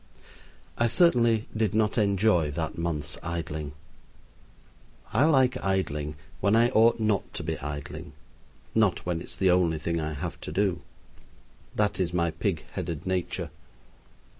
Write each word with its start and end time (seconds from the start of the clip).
I 0.79 0.87
certainly 0.87 1.45
did 1.55 1.75
not 1.75 1.95
enjoy 1.99 2.49
that 2.49 2.75
month's 2.75 3.19
idling. 3.21 3.73
I 5.13 5.25
like 5.25 5.63
idling 5.63 6.15
when 6.39 6.55
I 6.55 6.69
ought 6.71 6.99
not 6.99 7.31
to 7.35 7.43
be 7.43 7.59
idling; 7.59 8.13
not 8.73 9.05
when 9.05 9.21
it 9.21 9.27
is 9.27 9.35
the 9.35 9.51
only 9.51 9.77
thing 9.77 9.99
I 10.01 10.13
have 10.13 10.41
to 10.41 10.51
do. 10.51 10.81
That 11.75 11.99
is 11.99 12.15
my 12.15 12.31
pig 12.31 12.65
headed 12.73 13.05
nature. 13.05 13.51